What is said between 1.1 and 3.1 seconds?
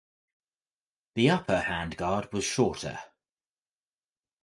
The upper hand guard was shorter.